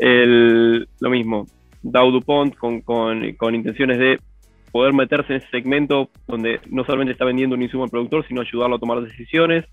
[0.00, 1.46] lo mismo,
[1.82, 4.18] Dow DuPont con, con, intenciones de
[4.72, 8.40] poder meterse en ese segmento donde no solamente está vendiendo un insumo al productor, sino
[8.40, 9.64] ayudarlo a tomar decisiones.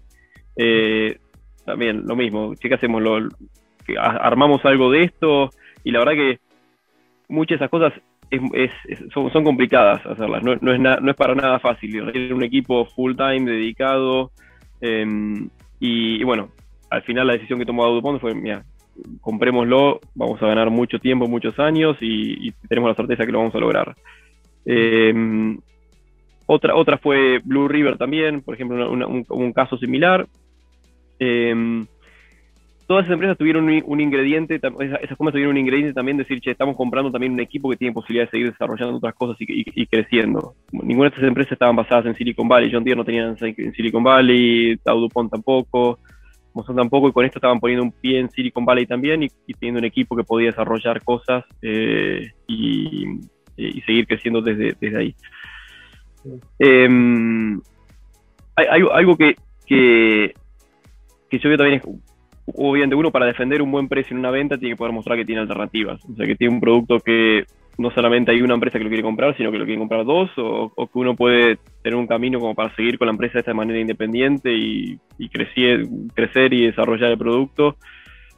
[0.55, 1.17] Eh,
[1.65, 3.29] también lo mismo, que hacemos, lo,
[3.97, 5.49] armamos algo de esto
[5.83, 6.39] y la verdad que
[7.29, 7.93] muchas de esas cosas
[9.13, 13.49] son, complicadas hacerlas, no, es no es para nada fácil, requiere un equipo full time
[13.49, 14.31] dedicado
[14.81, 16.49] em, y, bueno,
[16.89, 18.63] al final la decisión que tomó Dupont fue, mira,
[19.21, 23.55] comprémoslo, vamos a ganar mucho tiempo, muchos años y, tenemos la certeza que lo vamos
[23.55, 23.95] a lograr.
[24.65, 25.59] Em,
[26.45, 30.27] otra, otra fue Blue River también, por ejemplo, un, caso similar.
[31.23, 31.85] Em,
[32.85, 36.75] todas esas empresas tuvieron un, ingrediente, esas, comas tuvieron un ingrediente también decir, che, estamos
[36.75, 40.55] comprando también un equipo que tiene posibilidad de seguir desarrollando otras cosas y, creciendo.
[40.71, 44.03] Ninguna de estas empresas estaban basadas en Silicon Valley, John Deere no tenían en Silicon
[44.03, 45.99] Valley, Dow tampoco,
[46.53, 49.79] Monsanto tampoco, y con esto estaban poniendo un pie en Silicon Valley también y, teniendo
[49.79, 53.05] un equipo que podía desarrollar cosas eh, y,
[53.85, 55.15] seguir creciendo desde, desde ahí.
[56.59, 57.61] Em,
[58.55, 60.33] hay, algo que, que,
[61.33, 61.87] que yo veo también es
[62.55, 65.25] obviamente uno para defender un buen precio en una venta tiene que poder mostrar que
[65.25, 67.45] tiene alternativas, o sea, que tiene un producto que
[67.79, 70.29] no solamente hay una empresa que lo quiere comprar, sino que lo quiere comprar dos,
[70.37, 73.53] o, que uno puede tener un camino como para seguir con la empresa de esta
[73.55, 74.99] manera independiente y,
[75.31, 77.77] crecer, crecer y desarrollar el producto.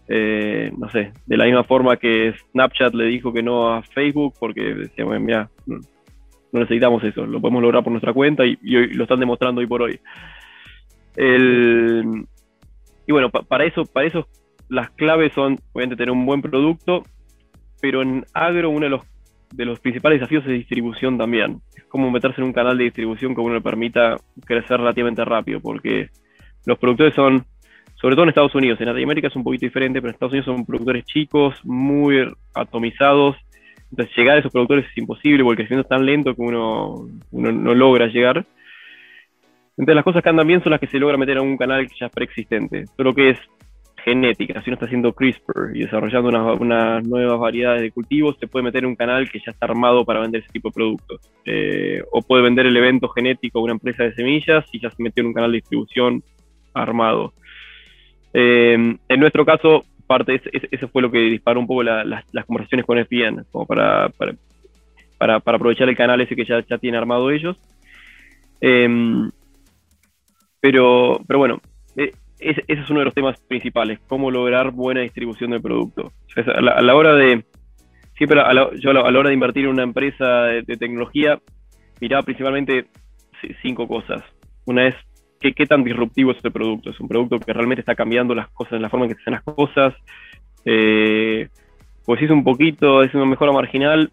[0.08, 4.36] Eh, no sé, de la misma forma que Snapchat le dijo que no a Facebook,
[4.39, 5.79] porque decía, bueno, mira, no
[6.62, 9.81] necesitamos eso, lo podemos lograr por nuestra cuenta y, y lo están demostrando hoy por
[9.81, 9.99] hoy.
[13.08, 14.28] Y bueno, para eso, para eso
[14.70, 17.04] las claves son, obviamente, tener un buen producto,
[17.82, 19.02] pero en agro uno de los,
[19.54, 21.62] de los principales desafíos es distribución también.
[21.76, 25.60] Es como meterse en un canal de distribución que uno le permita crecer relativamente rápido,
[25.60, 26.10] porque
[26.65, 27.46] los productores son,
[27.96, 30.46] sobre todo en Estados Unidos, en Latinoamérica es un poquito diferente, pero en Estados Unidos
[30.46, 33.36] son productores chicos, muy atomizados,
[33.91, 37.08] entonces llegar a esos productores es imposible porque el crecimiento es tan lento que uno,
[37.32, 38.46] uno no logra llegar.
[39.77, 41.88] Entonces las cosas que andan bien son las que se logra meter a un canal
[41.88, 42.85] que ya es preexistente.
[42.95, 43.39] Todo lo que es
[44.05, 48.63] genética, si uno está haciendo CRISPR y desarrollando unas, nuevas variedades de cultivos, se puede
[48.63, 51.21] meter en un canal que ya está armado para vender ese tipo de productos.
[51.43, 55.01] Eh, o puede vender el evento genético a una empresa de semillas y ya se
[55.01, 56.23] metió en un canal de distribución
[56.73, 57.33] armado.
[58.31, 62.99] Eh, en nuestro caso, parte eso fue lo que disparó un poco las conversaciones con
[62.99, 64.11] ESPN, como para,
[65.19, 67.57] aprovechar el canal ese que ya, ya tiene armado ellos.
[68.61, 68.88] Eh,
[70.65, 71.62] pero, pero bueno,
[71.95, 76.12] eh, ese, es uno de los temas principales, cómo lograr buena distribución del producto.
[76.36, 77.45] a, la, hora de,
[78.17, 78.39] siempre
[78.80, 81.39] yo a la, hora de invertir en una empresa de, tecnología,
[82.01, 82.88] miraba principalmente
[83.62, 84.23] cinco cosas.
[84.65, 84.95] Una es
[85.39, 86.89] ¿qué, tan disruptivo es el producto.
[86.89, 89.34] Es un producto que realmente está cambiando las cosas, la forma en que se hacen
[89.34, 89.93] las cosas.
[90.65, 91.47] Eh,
[92.08, 94.12] pues si es un poquito, es una mejora marginal,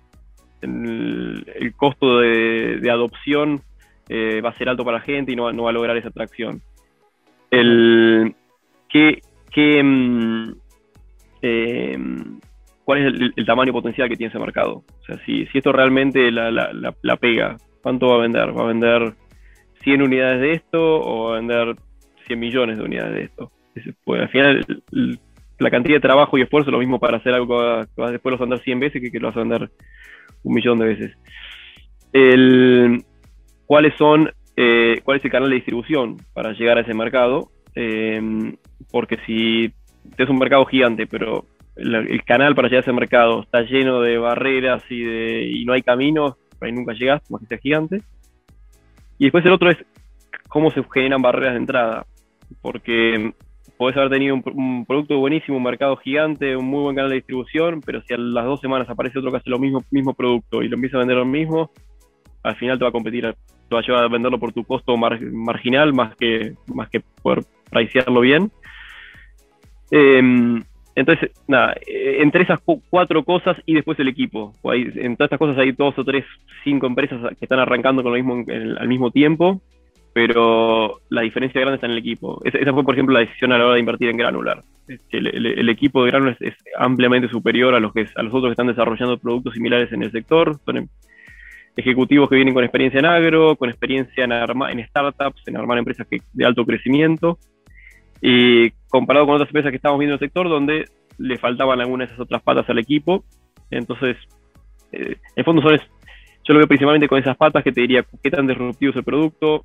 [0.60, 3.62] el, costo de, adopción
[4.08, 6.60] eh, va a ser alto para la gente y no, va a lograr esa atracción.
[8.88, 10.52] ¿qué, mm,
[11.42, 11.98] eh,
[12.84, 14.84] ¿Cuál es el, tamaño potencial que tiene ese mercado?
[15.00, 18.56] O sea, si, esto realmente la, pega, ¿cuánto va a vender?
[18.56, 19.14] ¿Va a vender
[19.82, 21.76] 100 unidades de esto o va a vender
[22.26, 23.52] 100 millones de unidades de esto?
[24.04, 24.66] Pues, al final,
[25.58, 27.58] la cantidad de trabajo y esfuerzo es lo mismo para hacer algo
[27.94, 29.70] que, después lo vas a vender 100 veces que que lo vas a vender
[30.42, 31.12] un millón de veces.
[32.12, 33.04] El,
[33.72, 38.54] cuáles son, eh, cuál es el canal de distribución para llegar a ese mercado, em,
[38.90, 39.72] porque si
[40.18, 44.18] es un mercado gigante, pero el, canal para llegar a ese mercado está lleno de
[44.18, 48.02] barreras y, de, y no hay caminos, ahí nunca llegas, más que sea gigante.
[49.16, 49.78] Y después el otro es
[50.50, 52.04] cómo se generan barreras de entrada,
[52.60, 53.32] porque
[53.78, 57.80] podés haber tenido un, producto buenísimo, un mercado gigante, un muy buen canal de distribución,
[57.80, 60.68] pero si a las dos semanas aparece otro que hace lo mismo, mismo producto y
[60.68, 61.70] lo empieza a vender lo mismo,
[62.42, 63.34] al final te va a competir
[63.74, 68.20] va a llevar a venderlo por tu costo marginal más que, más que por pricearlo
[68.20, 68.50] bien.
[69.90, 70.62] Em,
[70.94, 74.52] entonces, nada, eh, entre esas cuatro cosas y después el equipo.
[74.64, 76.24] en todas estas cosas hay dos o tres,
[76.64, 78.44] cinco empresas que están arrancando con lo mismo
[78.78, 79.62] al mismo tiempo,
[80.12, 82.42] pero la diferencia grande está en el equipo.
[82.44, 84.62] Esa, fue, por ejemplo, la decisión a la hora de invertir en Granular.
[85.10, 88.66] El, equipo de Granular es, ampliamente superior a los, que, a los otros que están
[88.66, 90.58] desarrollando productos similares en el sector.
[90.66, 90.88] Son em,
[91.76, 96.06] ejecutivos que vienen con experiencia en agro, con experiencia en, en startups, en armar empresas
[96.10, 97.38] de alto crecimiento,
[98.20, 100.84] y comparado con otras empresas que estamos viendo en el sector donde
[101.18, 103.24] le faltaban algunas de esas otras patas al equipo.
[103.70, 104.16] Entonces,
[104.92, 105.78] eh, en fondo son
[106.44, 109.04] yo lo veo principalmente con esas patas que te diría qué tan disruptivo es el
[109.04, 109.64] producto,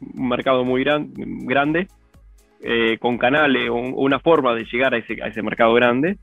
[0.00, 1.88] un mercado muy gran, grande,
[2.62, 6.18] eh, con canales o una forma de llegar a ese, a ese mercado grande,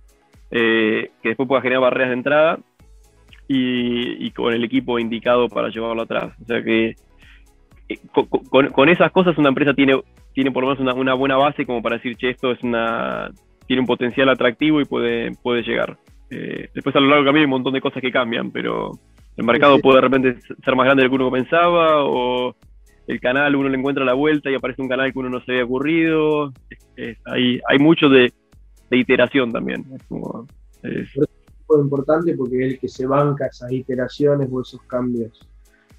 [0.50, 2.60] eh, que después pueda generar barreras de entrada
[3.54, 6.34] y, con el equipo indicado para llevarlo atrás.
[6.42, 6.96] O sea que
[7.90, 10.00] eh, con, esas cosas una empresa tiene,
[10.34, 13.32] tiene por lo menos una, buena base como para decir, che, esto es una,
[13.68, 15.98] tiene un potencial atractivo y puede, puede llegar.
[16.30, 18.92] Eh, después a lo largo del camino hay un montón de cosas que cambian, pero
[19.36, 22.56] el mercado puede de repente ser más grande de lo que uno pensaba o
[23.08, 25.52] el canal uno le encuentra la vuelta y aparece un canal que uno no se
[25.52, 26.54] había ocurrido.
[27.26, 28.32] hay, hay mucho de,
[28.92, 29.84] iteración también.
[29.94, 30.48] Es como,
[31.80, 35.48] importante porque es el que se banca esas iteraciones o esos cambios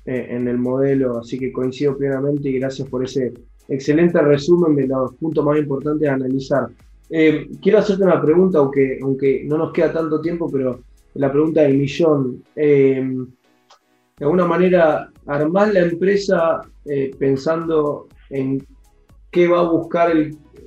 [0.05, 3.33] eh, en el modelo, así que coincido plenamente y gracias por ese
[3.69, 6.69] excelente resumen de los puntos más importantes a analizar.
[7.11, 10.81] Eh, quiero hacerte una pregunta, aunque, aunque no nos queda tanto tiempo, pero
[11.15, 12.43] la pregunta del millón.
[12.57, 13.03] Eh,
[14.19, 18.67] de alguna manera, ¿armás la empresa eh, pensando en
[19.31, 20.13] qué va a buscar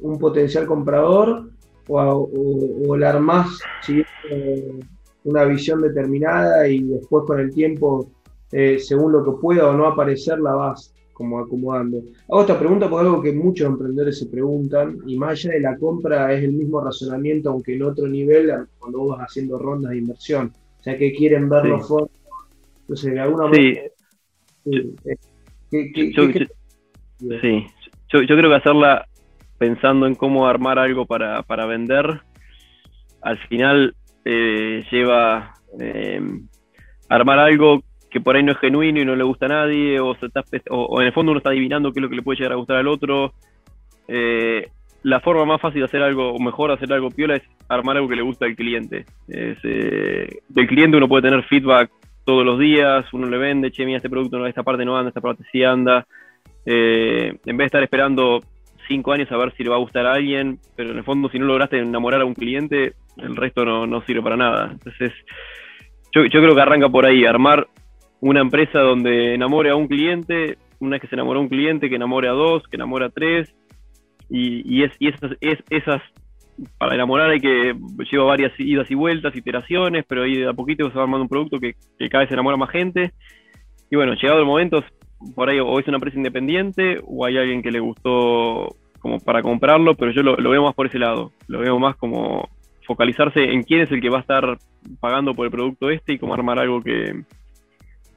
[0.02, 1.50] un potencial comprador
[1.88, 4.86] o, la armás siguiendo
[5.26, 8.10] una visión determinada y después con el tiempo,
[8.50, 12.02] según lo que pueda o no aparecer, la vas como acomodando.
[12.30, 15.78] Hago esta pregunta por algo que muchos emprendedores se preguntan, y más allá de la
[15.78, 19.98] compra es el mismo razonamiento, aunque en otro nivel, cuando vos vas haciendo rondas de
[19.98, 20.52] inversión.
[20.80, 22.12] O sea, que quieren ver los fondos.
[22.82, 23.82] Entonces, de alguna manera...
[24.64, 24.96] Sí.
[25.72, 27.66] sí.
[28.10, 29.08] Yo, yo, creo que hacerla
[29.58, 32.22] pensando en cómo armar algo para, para vender,
[33.22, 33.96] al final
[34.30, 36.22] lleva eh,
[37.10, 40.16] armar algo que por ahí no es genuino y no le gusta a nadie, o,
[41.02, 42.78] en el fondo uno está adivinando qué es lo que le puede llegar a gustar
[42.78, 43.34] al otro.
[44.08, 44.70] Eh,
[45.04, 48.08] la forma más fácil de hacer algo, o mejor hacer algo piola, es armar algo
[48.08, 49.06] que le gusta al cliente.
[49.28, 51.92] Eh, del cliente uno puede tener feedback
[52.24, 55.10] todos los días, uno le vende, che, mira, este producto no, esta parte no anda,
[55.10, 56.08] esta parte sí anda.
[56.66, 58.42] En vez de estar esperando
[58.88, 61.30] cinco años a ver si le va a gustar a alguien, pero en el fondo
[61.30, 64.70] si no lograste enamorar a un cliente, el resto no, no sirve para nada.
[64.72, 65.14] Entonces,
[66.14, 67.68] yo, yo creo que arranca por ahí, armar
[68.22, 71.90] una empresa donde enamore a un cliente, una vez que se enamoró a un cliente,
[71.90, 73.54] que enamore a dos, que enamore a tres,
[74.30, 76.02] y, es, y esas, es, esas,
[76.78, 77.76] para enamorar hay que
[78.12, 81.30] lleva varias idas y vueltas, iteraciones, pero ahí de a poquito se va armando un
[81.30, 81.76] producto que,
[82.10, 83.12] cada vez enamora más gente.
[83.92, 84.84] Y bueno, llegado el momento,
[85.36, 89.42] por ahí o es una empresa independiente o hay alguien que le gustó como para
[89.42, 92.50] comprarlo, pero yo lo, veo más por ese lado, lo veo más como
[92.88, 94.58] focalizarse en quién es el que va a estar
[95.00, 97.24] pagando por el producto este y cómo armar algo que,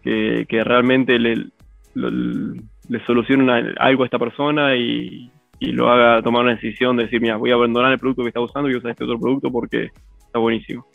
[0.03, 1.51] que, realmente le,
[1.95, 5.31] le solucione algo a esta persona y,
[5.61, 8.41] lo haga tomar una decisión de decir, mira, voy a abandonar el producto que está
[8.41, 9.91] usando y usar este otro producto porque
[10.25, 10.87] está buenísimo.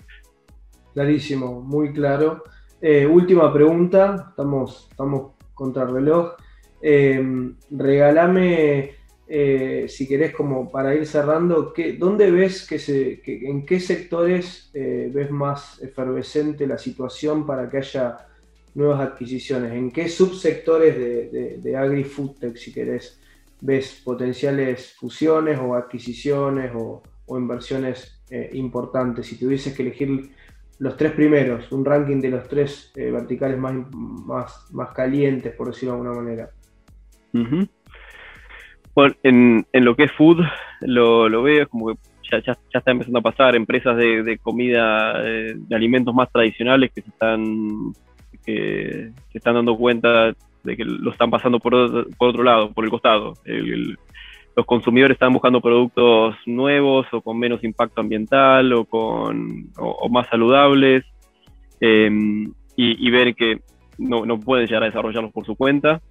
[0.93, 2.43] Clarísimo, muy claro.
[2.81, 6.33] Eh, última pregunta, estamos, estamos contra el reloj.
[6.81, 8.91] Eh, regálame,
[9.27, 14.69] eh, si querés, como para ir cerrando, ¿qué, ¿dónde ves que se, en qué sectores
[14.73, 18.27] ves más efervescente la situación para que haya
[18.75, 19.71] nuevas adquisiciones?
[19.73, 23.19] ¿En qué subsectores de, de, agri-food tech, si querés,
[23.61, 29.27] ves potenciales fusiones o adquisiciones o, inversiones eh, importantes?
[29.27, 30.31] Si tuvieses que elegir
[30.83, 35.67] los tres primeros, un ranking de los tres eh, verticales más, más, más, calientes, por
[35.67, 36.49] decirlo de alguna manera.
[38.93, 40.43] Bueno, en, en, lo que es food,
[40.81, 45.21] lo, lo veo como que ya, ya, está empezando a pasar empresas de, de comida,
[45.21, 47.93] de, de alimentos más tradicionales que se están
[48.45, 52.73] que se están dando cuenta de que lo están pasando por otro, por otro lado,
[52.73, 53.35] por el costado.
[54.55, 60.27] Los consumidores están buscando productos nuevos o con menos impacto ambiental o, con, o, más
[60.27, 61.03] saludables
[61.79, 63.61] em, y, ver que
[63.97, 66.01] no, no, pueden llegar a desarrollarlos por su cuenta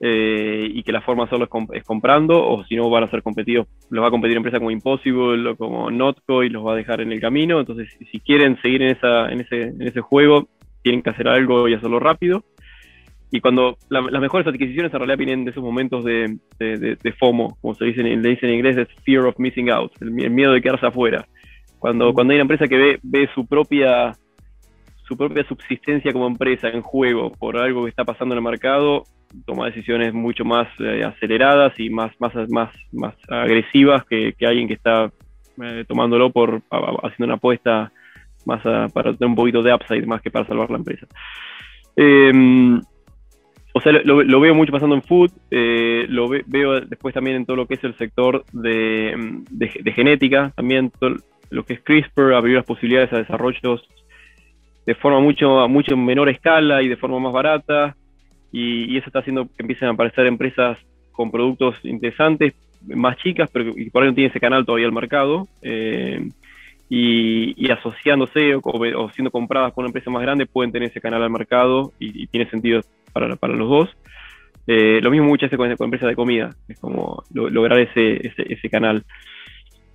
[0.00, 3.22] eh, y que la forma de hacerlo es, comprando o si no van a ser
[3.22, 6.76] competidos, los va a competir empresas como Impossible o como Notco y los va a
[6.76, 7.58] dejar en el camino.
[7.58, 10.48] Entonces, si quieren seguir en, esa, en, ese, en ese juego,
[10.82, 12.44] tienen que hacer algo y hacerlo rápido.
[13.30, 17.74] Y cuando las mejores adquisiciones en realidad vienen de esos momentos de, de, FOMO, como
[17.74, 20.86] se dice, le dicen en inglés, es fear of missing out, el, miedo de quedarse
[20.86, 21.26] afuera.
[21.78, 24.12] Cuando, cuando hay una empresa que ve, ve su propia
[25.06, 29.04] su propia subsistencia como empresa en juego por algo que está pasando en el mercado,
[29.46, 34.68] toma decisiones mucho más eh, aceleradas y más, más, más, más agresivas que, que alguien
[34.68, 35.10] que está
[35.62, 37.90] eh, tomándolo por haciendo una apuesta
[38.44, 38.62] más
[38.92, 41.06] para tener un poquito de upside más que para salvar la empresa.
[41.96, 42.80] Em,
[43.72, 47.56] o sea, lo, veo mucho pasando en food, eh, lo veo después también en todo
[47.56, 49.14] lo que es el sector de,
[49.94, 51.16] genética, también todo
[51.50, 53.86] lo que es CRISPR, abrir las posibilidades a desarrollos
[54.86, 57.94] de forma mucho, mucho menor escala y de forma más barata,
[58.50, 60.78] y, eso está haciendo que empiecen a aparecer empresas
[61.12, 62.54] con productos interesantes,
[62.86, 65.46] más chicas, pero que por ahí no tiene ese canal todavía al mercado.
[65.62, 66.28] Eh,
[66.90, 71.30] y, asociándose o, siendo compradas por una empresa más grande pueden tener ese canal al
[71.30, 72.80] mercado y, tiene sentido
[73.18, 73.88] para, para los dos.
[74.66, 79.02] Eh, lo mismo muchas veces con, empresas de comida, es como lograr ese, ese, canal.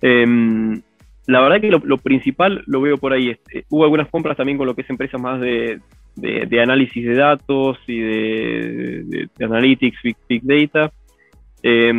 [0.02, 0.82] Em,
[1.26, 3.30] la verdad que lo, principal lo veo por ahí.
[3.30, 5.80] Este, hubo algunas compras también con lo que es empresas más de,
[6.16, 10.92] de, análisis de datos y de, de analytics, big, big data.
[11.62, 11.92] Eh,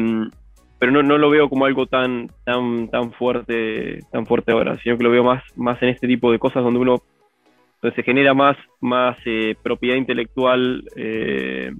[0.78, 4.98] pero no, no lo veo como algo tan, tan, tan fuerte, tan fuerte ahora, sino
[4.98, 7.02] que lo veo más, más en este tipo de cosas donde uno
[7.94, 11.72] se genera más, más eh, propiedad intelectual, eh,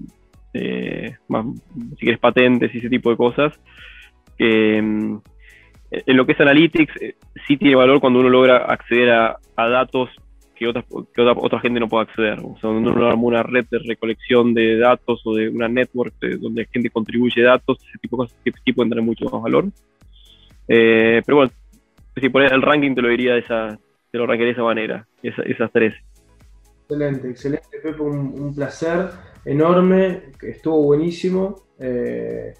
[0.54, 1.46] eh, más,
[1.90, 3.58] si quieres patentes y ese tipo de cosas,
[4.36, 5.22] que, en
[5.90, 6.92] lo que es Analytics,
[7.46, 10.10] sí tiene valor cuando uno logra acceder a, datos
[10.54, 10.84] que, otra,
[11.14, 12.38] que otra, otra, gente no puede acceder.
[12.40, 16.14] O sea, cuando uno arma una red de recolección de datos o de una network
[16.40, 19.66] donde la gente contribuye datos, ese tipo de cosas sí pueden tener mucho más valor.
[20.66, 21.52] pero bueno,
[22.16, 23.78] si por el ranking te lo diría de esa,
[24.16, 25.94] te lo rankearía de esa manera, esas tres.
[26.82, 29.10] Excelente, excelente, Pepe, un, placer
[29.44, 31.66] enorme, que estuvo buenísimo.
[31.78, 32.54] Eh,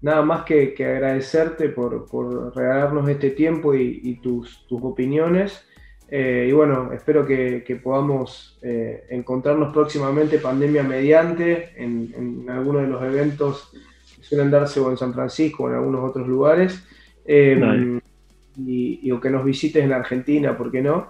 [0.00, 5.66] nada más que, agradecerte por, regalarnos este tiempo y, tus, opiniones.
[6.08, 12.88] Eh, y bueno, espero que, podamos eh, encontrarnos próximamente, pandemia mediante, en, en algunos de
[12.88, 13.72] los eventos
[14.16, 16.82] que suelen darse o en San Francisco o en algunos otros lugares.
[18.56, 21.08] Y, o que nos visites en Argentina, ¿por qué no?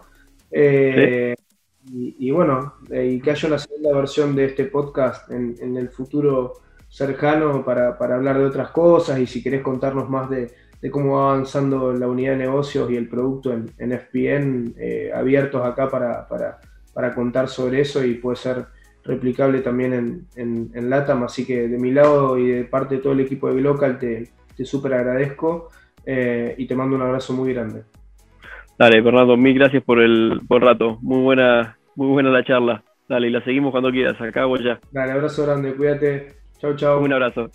[1.87, 6.55] Y, bueno, eh, y que haya una segunda versión de este podcast en, el futuro
[6.89, 10.51] cercano para, hablar de otras cosas y si querés contarnos más de,
[10.91, 15.65] cómo va avanzando la unidad de negocios y el producto en, en FPN, eh, abiertos
[15.65, 18.67] acá para, contar sobre eso y puede ser
[19.03, 21.25] replicable también en, en, LATAM.
[21.25, 24.31] Así que de mi lado y de parte de todo el equipo de Glocal te,
[24.57, 25.69] te súper agradezco
[26.07, 27.85] eh, y te mando un abrazo muy grande.
[28.79, 30.99] Dale, Fernando, mil gracias por el, por rato.
[31.01, 32.83] Muy buena, muy buena la charla.
[33.09, 34.21] Dale, y la seguimos cuando quieras.
[34.21, 34.81] Acá o ya.
[34.91, 36.35] Dale, abrazo grande, cuídate.
[36.59, 37.03] Chau, chau.
[37.03, 37.51] Un abrazo.